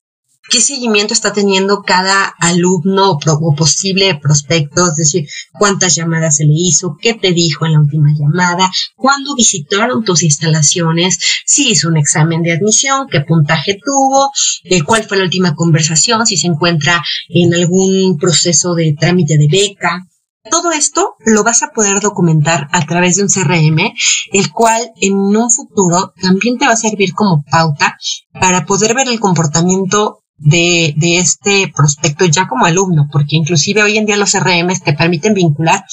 qué 0.49 0.61
seguimiento 0.61 1.13
está 1.13 1.33
teniendo 1.33 1.81
cada 1.81 2.33
alumno 2.39 3.11
o, 3.11 3.55
posible 3.55 4.19
prospecto, 4.21 4.87
es 4.87 4.95
decir, 4.95 5.27
cuántas 5.53 5.95
llamadas 5.95 6.37
se 6.37 6.45
le 6.45 6.53
hizo, 6.55 6.97
qué 7.01 7.13
te 7.13 7.31
dijo 7.31 7.65
en 7.65 7.73
la 7.73 7.79
última 7.79 8.09
llamada, 8.17 8.71
cuándo 8.95 9.35
visitaron 9.35 10.03
tus 10.03 10.23
instalaciones, 10.23 11.17
si 11.45 11.69
hizo 11.71 11.89
un 11.89 11.97
examen 11.97 12.43
de 12.43 12.53
admisión, 12.53 13.07
qué 13.09 13.21
puntaje 13.21 13.77
tuvo, 13.83 14.31
eh, 14.63 14.81
cuál 14.83 15.03
fue 15.03 15.17
la 15.17 15.23
última 15.23 15.55
conversación, 15.55 16.25
si 16.25 16.37
se 16.37 16.47
encuentra 16.47 17.01
en 17.29 17.53
algún 17.53 18.17
proceso 18.17 18.75
de 18.75 18.95
trámite 18.99 19.37
de 19.37 19.47
beca. 19.49 20.07
Todo 20.49 20.71
esto 20.71 21.15
lo 21.25 21.43
vas 21.43 21.63
a 21.63 21.71
poder 21.71 21.99
documentar 22.01 22.67
a 22.71 22.85
través 22.85 23.15
de 23.15 23.23
un 23.23 23.29
CRM, 23.29 23.93
el 24.31 24.51
cual 24.51 24.91
en 25.01 25.15
un 25.15 25.49
futuro 25.49 26.13
también 26.21 26.59
te 26.59 26.67
va 26.67 26.73
a 26.73 26.77
servir 26.77 27.13
como 27.13 27.43
pauta 27.49 27.97
para 28.39 28.65
poder 28.65 28.93
ver 28.93 29.07
el 29.07 29.19
comportamiento 29.19 30.24
de, 30.37 30.93
de 30.97 31.19
este 31.19 31.71
prospecto 31.75 32.25
ya 32.25 32.47
como 32.47 32.65
alumno, 32.65 33.07
porque 33.11 33.35
inclusive 33.35 33.83
hoy 33.83 33.97
en 33.97 34.05
día 34.05 34.17
los 34.17 34.33
RMs 34.33 34.83
te 34.83 34.93
permiten 34.93 35.33
vincular 35.33 35.83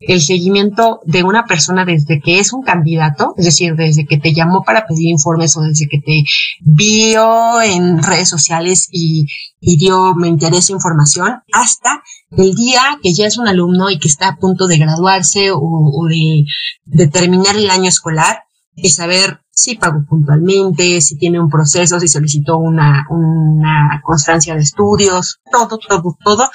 el 0.00 0.22
seguimiento 0.22 1.00
de 1.04 1.24
una 1.24 1.44
persona 1.44 1.84
desde 1.84 2.20
que 2.20 2.38
es 2.38 2.52
un 2.52 2.62
candidato, 2.62 3.34
es 3.36 3.46
decir, 3.46 3.74
desde 3.74 4.06
que 4.06 4.16
te 4.16 4.32
llamó 4.32 4.62
para 4.62 4.86
pedir 4.86 5.08
informes 5.08 5.56
o 5.56 5.62
desde 5.62 5.88
que 5.88 5.98
te 5.98 6.22
vio 6.60 7.60
en 7.60 8.00
redes 8.02 8.28
sociales 8.28 8.86
y, 8.92 9.26
y 9.60 9.76
dio, 9.76 10.14
me 10.14 10.28
interesa 10.28 10.72
información, 10.72 11.42
hasta 11.52 12.02
el 12.30 12.54
día 12.54 12.80
que 13.02 13.12
ya 13.12 13.26
es 13.26 13.38
un 13.38 13.48
alumno 13.48 13.90
y 13.90 13.98
que 13.98 14.08
está 14.08 14.28
a 14.28 14.36
punto 14.36 14.68
de 14.68 14.78
graduarse 14.78 15.50
o, 15.50 15.58
o 15.58 16.06
de, 16.06 16.44
de 16.84 17.08
terminar 17.08 17.56
el 17.56 17.68
año 17.68 17.88
escolar 17.88 18.44
y 18.76 18.90
saber 18.90 19.40
si 19.58 19.74
pagó 19.74 20.04
puntualmente, 20.08 21.00
si 21.00 21.18
tiene 21.18 21.40
un 21.40 21.50
proceso, 21.50 21.98
si 21.98 22.06
solicitó 22.06 22.58
una, 22.58 23.04
una 23.10 24.00
constancia 24.04 24.54
de 24.54 24.60
estudios, 24.60 25.40
todo, 25.50 25.78
todo, 25.78 26.16
todo 26.22 26.48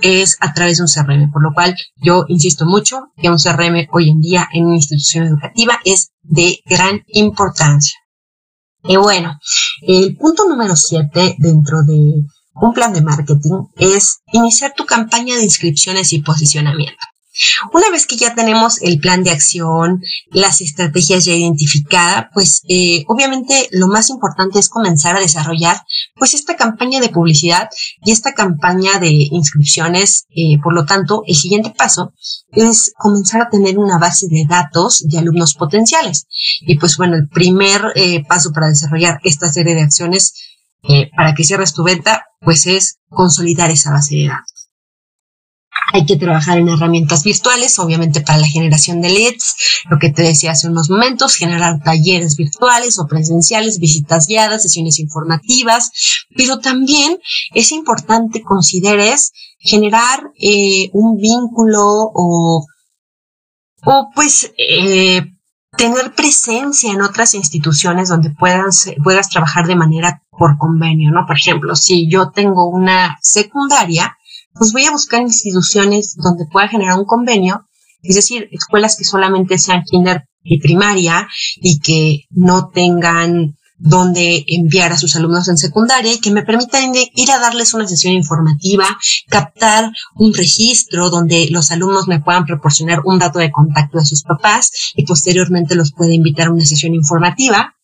es 0.00 0.38
a 0.40 0.54
través 0.54 0.78
de 0.78 0.84
un 0.84 0.88
CRM, 0.88 1.30
por 1.30 1.42
lo 1.42 1.52
cual 1.52 1.76
yo 1.96 2.24
insisto 2.28 2.64
mucho 2.64 3.12
que 3.18 3.28
un 3.28 3.36
CRM 3.36 3.88
hoy 3.92 4.08
en 4.08 4.20
día 4.20 4.48
en 4.54 4.64
una 4.64 4.76
institución 4.76 5.26
educativa 5.26 5.78
es 5.84 6.12
de 6.22 6.60
gran 6.64 7.02
importancia. 7.08 7.98
Y 8.84 8.96
bueno, 8.96 9.38
el 9.82 10.16
punto 10.16 10.48
número 10.48 10.76
siete 10.76 11.36
dentro 11.38 11.82
de 11.82 12.24
un 12.54 12.72
plan 12.72 12.94
de 12.94 13.02
marketing 13.02 13.66
es 13.76 14.20
iniciar 14.32 14.72
tu 14.74 14.86
campaña 14.86 15.36
de 15.36 15.44
inscripciones 15.44 16.14
y 16.14 16.22
posicionamiento. 16.22 16.96
Una 17.72 17.90
vez 17.90 18.06
que 18.06 18.16
ya 18.16 18.34
tenemos 18.34 18.80
el 18.82 18.98
plan 18.98 19.22
de 19.22 19.30
acción, 19.30 20.02
las 20.30 20.60
estrategias 20.60 21.24
ya 21.24 21.34
identificadas, 21.34 22.26
pues 22.32 22.62
eh, 22.68 23.04
obviamente 23.08 23.68
lo 23.72 23.88
más 23.88 24.10
importante 24.10 24.58
es 24.58 24.68
comenzar 24.68 25.16
a 25.16 25.20
desarrollar 25.20 25.82
pues 26.16 26.34
esta 26.34 26.56
campaña 26.56 27.00
de 27.00 27.08
publicidad 27.08 27.68
y 28.04 28.12
esta 28.12 28.32
campaña 28.32 28.98
de 28.98 29.10
inscripciones. 29.10 30.26
Eh, 30.30 30.58
por 30.62 30.74
lo 30.74 30.84
tanto, 30.84 31.22
el 31.26 31.36
siguiente 31.36 31.70
paso 31.76 32.12
es 32.52 32.92
comenzar 32.96 33.42
a 33.42 33.50
tener 33.50 33.78
una 33.78 33.98
base 33.98 34.26
de 34.28 34.46
datos 34.48 35.04
de 35.06 35.18
alumnos 35.18 35.54
potenciales. 35.54 36.26
Y 36.60 36.78
pues 36.78 36.96
bueno, 36.96 37.16
el 37.16 37.28
primer 37.28 37.92
eh, 37.94 38.24
paso 38.26 38.52
para 38.52 38.68
desarrollar 38.68 39.20
esta 39.24 39.48
serie 39.48 39.74
de 39.74 39.82
acciones 39.82 40.34
para 41.16 41.34
que 41.34 41.42
cierres 41.42 41.72
tu 41.72 41.82
venta, 41.82 42.26
pues 42.40 42.66
es 42.66 43.00
consolidar 43.08 43.70
esa 43.70 43.90
base 43.90 44.14
de 44.14 44.28
datos. 44.28 44.55
Hay 45.92 46.04
que 46.04 46.16
trabajar 46.16 46.58
en 46.58 46.68
herramientas 46.68 47.22
virtuales, 47.22 47.78
obviamente 47.78 48.20
para 48.20 48.38
la 48.38 48.46
generación 48.46 49.00
de 49.00 49.10
leads, 49.10 49.54
lo 49.88 49.98
que 49.98 50.10
te 50.10 50.22
decía 50.22 50.52
hace 50.52 50.68
unos 50.68 50.90
momentos, 50.90 51.36
generar 51.36 51.82
talleres 51.82 52.36
virtuales 52.36 52.98
o 52.98 53.06
presenciales, 53.06 53.78
visitas 53.78 54.26
guiadas, 54.26 54.62
sesiones 54.62 54.98
informativas, 54.98 55.90
pero 56.36 56.58
también 56.58 57.18
es 57.54 57.72
importante 57.72 58.42
consideres 58.42 59.32
generar 59.58 60.30
eh, 60.40 60.90
un 60.92 61.16
vínculo 61.18 61.82
o, 61.84 62.66
o 63.84 64.10
pues 64.14 64.52
eh, 64.58 65.22
tener 65.76 66.14
presencia 66.14 66.92
en 66.92 67.02
otras 67.02 67.34
instituciones 67.34 68.08
donde 68.08 68.30
puedas, 68.30 68.90
puedas 69.02 69.28
trabajar 69.28 69.66
de 69.66 69.76
manera 69.76 70.22
por 70.30 70.58
convenio, 70.58 71.10
¿no? 71.10 71.26
Por 71.26 71.36
ejemplo, 71.36 71.76
si 71.76 72.08
yo 72.10 72.30
tengo 72.30 72.68
una 72.68 73.18
secundaria, 73.20 74.15
pues 74.58 74.72
voy 74.72 74.84
a 74.84 74.90
buscar 74.90 75.22
instituciones 75.22 76.14
donde 76.16 76.46
pueda 76.50 76.68
generar 76.68 76.98
un 76.98 77.04
convenio, 77.04 77.66
es 78.02 78.16
decir, 78.16 78.48
escuelas 78.52 78.96
que 78.96 79.04
solamente 79.04 79.58
sean 79.58 79.82
kinder 79.82 80.24
y 80.42 80.60
primaria 80.60 81.26
y 81.56 81.80
que 81.80 82.24
no 82.30 82.68
tengan 82.68 83.56
donde 83.78 84.44
enviar 84.46 84.92
a 84.92 84.96
sus 84.96 85.16
alumnos 85.16 85.48
en 85.48 85.58
secundaria 85.58 86.14
y 86.14 86.20
que 86.20 86.30
me 86.30 86.42
permitan 86.42 86.94
ir 86.94 87.30
a 87.30 87.38
darles 87.38 87.74
una 87.74 87.86
sesión 87.86 88.14
informativa, 88.14 88.86
captar 89.28 89.90
un 90.14 90.32
registro 90.32 91.10
donde 91.10 91.48
los 91.50 91.70
alumnos 91.70 92.08
me 92.08 92.20
puedan 92.20 92.46
proporcionar 92.46 93.00
un 93.04 93.18
dato 93.18 93.38
de 93.38 93.50
contacto 93.50 93.98
de 93.98 94.06
sus 94.06 94.22
papás 94.22 94.70
y 94.94 95.04
posteriormente 95.04 95.74
los 95.74 95.92
pueda 95.92 96.14
invitar 96.14 96.48
a 96.48 96.52
una 96.52 96.64
sesión 96.64 96.94
informativa 96.94 97.75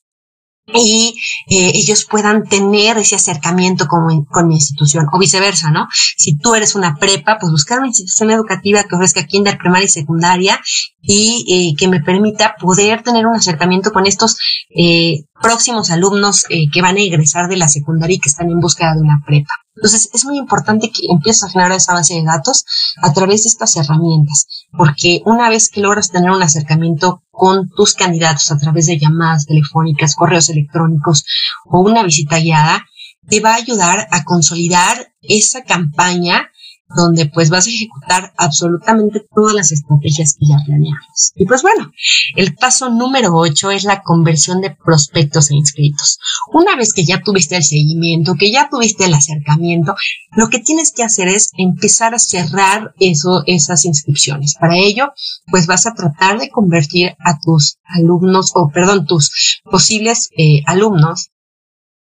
y 0.67 1.15
eh, 1.49 1.73
ellos 1.75 2.07
puedan 2.09 2.45
tener 2.45 2.97
ese 2.99 3.17
acercamiento 3.17 3.87
con, 3.87 4.25
con, 4.25 4.47
mi 4.47 4.55
institución 4.55 5.07
o 5.13 5.19
viceversa, 5.19 5.71
¿no? 5.71 5.89
Si 6.17 6.37
tú 6.37 6.55
eres 6.55 6.75
una 6.77 6.95
prepa, 6.97 7.39
pues 7.41 7.51
buscar 7.51 7.79
una 7.79 7.89
institución 7.89 8.31
educativa 8.31 8.85
que 8.85 8.95
ofrezca 8.95 9.27
kinder, 9.27 9.59
primaria 9.59 9.87
y 9.87 9.91
secundaria 9.91 10.61
y 11.03 11.45
eh, 11.49 11.77
que 11.77 11.89
me 11.89 12.01
permita 12.01 12.55
poder 12.61 13.03
tener 13.03 13.27
un 13.27 13.35
acercamiento 13.35 13.93
con 13.93 14.07
estos 14.07 14.37
eh, 14.75 15.25
próximos 15.43 15.91
alumnos 15.91 16.47
eh, 16.49 16.71
que 16.73 16.81
van 16.81 16.97
a 16.97 17.01
egresar 17.01 17.49
de 17.49 17.57
la 17.57 17.69
secundaria 17.69 18.15
y 18.15 18.21
que 18.21 18.29
están 18.29 18.49
en 18.49 18.61
búsqueda 18.61 18.95
de 18.95 19.03
una 19.03 19.21
prepa. 19.27 19.51
Entonces, 19.75 20.11
es 20.13 20.25
muy 20.25 20.39
importante 20.39 20.91
que 20.91 21.07
empieces 21.11 21.43
a 21.43 21.51
generar 21.51 21.73
esa 21.73 21.95
base 21.95 22.15
de 22.15 22.25
datos 22.25 22.65
a 23.03 23.13
través 23.13 23.43
de 23.43 23.49
estas 23.49 23.75
herramientas, 23.77 24.47
porque 24.77 25.23
una 25.25 25.49
vez 25.49 25.71
que 25.71 25.81
logras 25.81 26.11
tener 26.11 26.31
un 26.31 26.43
acercamiento 26.43 27.23
con 27.43 27.69
tus 27.71 27.95
candidatos 27.95 28.53
a 28.53 28.57
través 28.57 28.87
de 28.87 29.01
llamadas 29.01 29.47
telefónicas, 29.47 30.15
correos 30.15 30.49
electrónicos 30.49 31.25
o 31.65 31.81
una 31.81 32.05
visita 32.05 32.39
guiada, 32.39 32.87
te 33.29 33.41
va 33.41 33.55
a 33.55 33.57
ayudar 33.57 34.07
a 34.13 34.23
consolidar 34.23 35.13
esa 35.23 35.65
campaña 35.65 36.52
donde 36.97 37.27
pues 37.27 37.51
vas 37.51 37.67
a 37.67 37.71
ejecutar 37.71 38.33
absolutamente 38.37 39.27
todas 39.35 39.55
las 39.55 39.73
estrategias 39.73 40.37
que 40.39 40.47
ya 40.47 40.57
planeamos. 40.65 41.33
Y 41.35 41.47
pues 41.47 41.63
bueno, 41.63 41.93
el 42.37 42.55
paso 42.55 42.91
número 42.91 43.35
8 43.35 43.71
es 43.71 43.85
la 43.85 44.03
conversión 44.03 44.61
de 44.61 44.71
prospectos 44.71 45.51
e 45.51 45.57
inscritos. 45.57 46.19
Una 46.53 46.77
vez 46.77 46.93
que 46.93 47.05
ya 47.05 47.21
tuviste 47.23 47.57
el 47.57 47.65
seguimiento, 47.65 48.35
que 48.39 48.53
ya 48.53 48.69
tuviste 48.71 49.05
el 49.05 49.15
acercamiento, 49.15 49.95
lo 50.33 50.49
que 50.49 50.59
tienes 50.59 50.93
que 50.95 51.03
hacer 51.03 51.29
es 51.29 51.51
empezar 51.57 52.15
a 52.15 52.19
cerrar 52.19 52.95
eso, 52.99 53.43
esas 53.47 53.85
inscripciones. 53.85 54.55
Para 54.59 54.77
ello, 54.77 55.13
pues 55.51 55.67
vas 55.67 55.87
a 55.87 55.95
tratar 55.95 56.39
de 56.39 56.51
convertir 56.51 57.15
a 57.25 57.39
tus 57.39 57.79
alumnos, 57.85 58.53
o 58.55 58.71
perdón, 58.73 59.07
tus 59.07 59.61
posibles 59.71 60.31
eh, 60.37 60.63
alumnos 60.67 61.32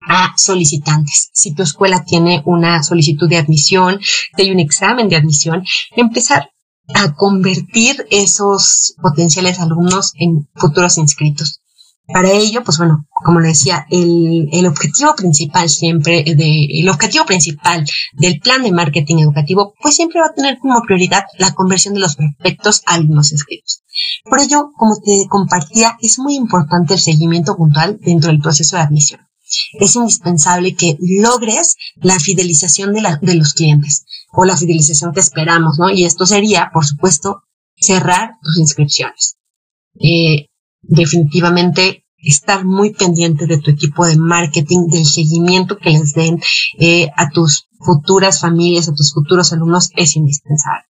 a 0.07 0.33
solicitantes. 0.35 1.29
Si 1.33 1.53
tu 1.53 1.63
escuela 1.63 2.03
tiene 2.03 2.41
una 2.45 2.83
solicitud 2.83 3.29
de 3.29 3.37
admisión, 3.37 3.99
si 4.01 4.41
hay 4.41 4.51
un 4.51 4.59
examen 4.59 5.09
de 5.09 5.15
admisión, 5.15 5.63
empezar 5.95 6.49
a 6.93 7.13
convertir 7.13 8.05
esos 8.09 8.95
potenciales 9.01 9.59
alumnos 9.59 10.13
en 10.15 10.49
futuros 10.55 10.97
inscritos. 10.97 11.61
Para 12.11 12.31
ello, 12.31 12.63
pues 12.63 12.77
bueno, 12.77 13.05
como 13.23 13.39
le 13.39 13.49
decía, 13.49 13.85
el, 13.89 14.65
objetivo 14.65 15.15
principal 15.15 15.69
siempre, 15.69 16.23
de, 16.23 16.67
el 16.79 16.89
objetivo 16.89 17.25
principal 17.25 17.85
del 18.13 18.39
plan 18.39 18.63
de 18.63 18.71
marketing 18.71 19.19
educativo, 19.19 19.75
pues 19.81 19.95
siempre 19.95 20.19
va 20.19 20.27
a 20.27 20.33
tener 20.33 20.57
como 20.59 20.81
prioridad 20.81 21.23
la 21.37 21.53
conversión 21.53 21.93
de 21.93 22.01
los 22.01 22.17
prospectos 22.17 22.81
a 22.85 22.95
alumnos 22.95 23.31
inscritos. 23.31 23.83
Por 24.25 24.41
ello, 24.41 24.71
como 24.75 24.95
te 24.99 25.25
compartía, 25.29 25.97
es 26.01 26.19
muy 26.19 26.35
importante 26.35 26.95
el 26.95 26.99
seguimiento 26.99 27.55
puntual 27.55 27.97
dentro 28.01 28.29
del 28.29 28.41
proceso 28.41 28.75
de 28.75 28.81
admisión 28.81 29.21
es 29.73 29.95
indispensable 29.95 30.75
que 30.75 30.97
logres 30.99 31.75
la 31.95 32.19
fidelización 32.19 32.93
de, 32.93 33.01
la, 33.01 33.17
de 33.21 33.35
los 33.35 33.53
clientes 33.53 34.05
o 34.31 34.45
la 34.45 34.57
fidelización 34.57 35.13
que 35.13 35.19
esperamos, 35.19 35.77
¿no? 35.79 35.89
Y 35.89 36.05
esto 36.05 36.25
sería, 36.25 36.69
por 36.73 36.85
supuesto, 36.85 37.43
cerrar 37.75 38.35
tus 38.41 38.57
inscripciones. 38.57 39.37
Eh, 39.99 40.47
definitivamente 40.81 42.05
estar 42.17 42.65
muy 42.65 42.93
pendiente 42.93 43.47
de 43.47 43.57
tu 43.57 43.71
equipo 43.71 44.05
de 44.05 44.17
marketing, 44.17 44.87
del 44.87 45.05
seguimiento 45.05 45.77
que 45.77 45.91
les 45.91 46.13
den 46.13 46.39
eh, 46.79 47.09
a 47.17 47.29
tus 47.29 47.67
futuras 47.79 48.39
familias, 48.39 48.87
a 48.87 48.93
tus 48.93 49.13
futuros 49.13 49.51
alumnos, 49.53 49.89
es 49.95 50.15
indispensable. 50.15 50.85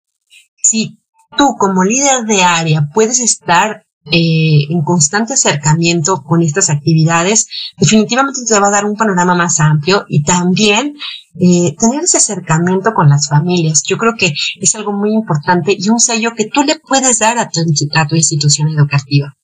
Si 0.55 0.99
tú 1.37 1.55
como 1.59 1.83
líder 1.83 2.25
de 2.25 2.43
área 2.43 2.89
puedes 2.93 3.19
estar 3.19 3.86
eh, 4.11 4.67
en 4.69 4.81
constante 4.83 5.33
acercamiento 5.33 6.23
con 6.23 6.41
estas 6.41 6.69
actividades, 6.69 7.47
definitivamente 7.77 8.41
te 8.47 8.59
va 8.59 8.67
a 8.67 8.71
dar 8.71 8.85
un 8.85 8.95
panorama 8.95 9.35
más 9.35 9.59
amplio 9.59 10.05
y 10.07 10.23
también 10.23 10.95
eh, 11.39 11.75
tener 11.77 12.03
ese 12.03 12.17
acercamiento 12.17 12.93
con 12.93 13.09
las 13.09 13.27
familias. 13.29 13.83
Yo 13.83 13.97
creo 13.97 14.13
que 14.17 14.33
es 14.59 14.75
algo 14.75 14.93
muy 14.93 15.13
importante 15.13 15.75
y 15.77 15.89
un 15.89 15.99
sello 15.99 16.31
que 16.35 16.45
tú 16.45 16.63
le 16.63 16.79
puedes 16.79 17.19
dar 17.19 17.37
a 17.37 17.49
tu, 17.49 17.61
a 17.95 18.07
tu 18.07 18.15
institución 18.15 18.69
educativa. 18.69 19.37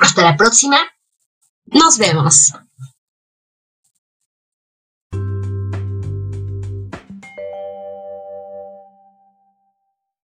Hasta 0.00 0.22
la 0.22 0.36
próxima 0.36 0.78
Nos 1.66 1.98
vemos. 1.98 2.52